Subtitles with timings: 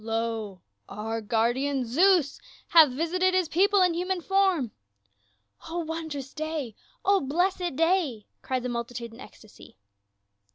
[0.03, 4.71] Lo, our guardian Zeus hath visited his people in human form!"
[5.69, 6.73] "O wondrous day!
[7.05, 9.77] O blessed day!" cried the multitude in ecstacy.